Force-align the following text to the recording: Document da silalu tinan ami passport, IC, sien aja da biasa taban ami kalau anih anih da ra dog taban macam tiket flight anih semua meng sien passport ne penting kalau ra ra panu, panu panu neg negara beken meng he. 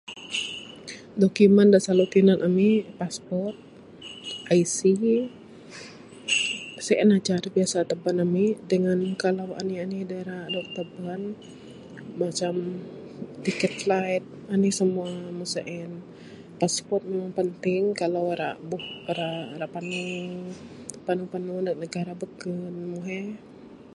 Document 1.23 1.69
da 1.73 1.79
silalu 1.85 2.05
tinan 2.13 2.39
ami 2.47 2.69
passport, 2.99 3.57
IC, 4.59 4.75
sien 6.85 7.09
aja 7.17 7.35
da 7.43 7.49
biasa 7.57 7.77
taban 7.89 8.17
ami 8.25 8.45
kalau 9.23 9.49
anih 9.59 9.79
anih 9.85 10.03
da 10.11 10.17
ra 10.27 10.37
dog 10.53 10.67
taban 10.77 11.21
macam 12.21 12.55
tiket 13.45 13.73
flight 13.81 14.23
anih 14.53 14.73
semua 14.79 15.07
meng 15.37 15.51
sien 15.55 15.91
passport 16.59 17.03
ne 17.11 17.21
penting 17.39 17.83
kalau 18.01 18.25
ra 18.41 18.49
ra 19.61 19.67
panu, 19.75 20.03
panu 21.05 21.23
panu 21.33 21.53
neg 21.65 21.75
negara 21.83 22.13
beken 22.21 22.53
meng 22.91 23.03
he. 23.07 23.19